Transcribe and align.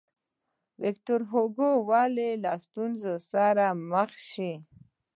ویکتور 0.83 1.21
هوګو 1.31 1.71
ولې 1.89 2.29
له 2.43 2.51
ستونزو 2.65 3.13
سره 3.31 3.65
مخامخ 3.89 4.11
شو. 4.29 4.51